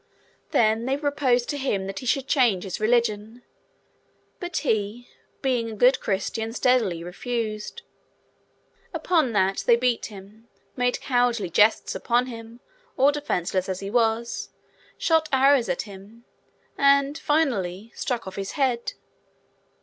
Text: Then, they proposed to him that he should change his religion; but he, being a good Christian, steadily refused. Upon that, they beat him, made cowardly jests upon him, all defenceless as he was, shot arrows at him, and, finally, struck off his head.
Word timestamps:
Then, 0.49 0.85
they 0.87 0.97
proposed 0.97 1.47
to 1.49 1.59
him 1.59 1.85
that 1.85 1.99
he 1.99 2.07
should 2.07 2.27
change 2.27 2.63
his 2.63 2.79
religion; 2.79 3.43
but 4.39 4.57
he, 4.65 5.07
being 5.43 5.69
a 5.69 5.75
good 5.75 5.99
Christian, 5.99 6.53
steadily 6.53 7.03
refused. 7.03 7.83
Upon 8.95 9.31
that, 9.33 9.57
they 9.67 9.75
beat 9.75 10.07
him, 10.07 10.47
made 10.75 11.01
cowardly 11.01 11.51
jests 11.51 11.93
upon 11.93 12.25
him, 12.25 12.61
all 12.97 13.11
defenceless 13.11 13.69
as 13.69 13.79
he 13.79 13.91
was, 13.91 14.49
shot 14.97 15.29
arrows 15.31 15.69
at 15.69 15.83
him, 15.83 16.25
and, 16.79 17.15
finally, 17.15 17.91
struck 17.93 18.25
off 18.25 18.37
his 18.37 18.53
head. 18.53 18.93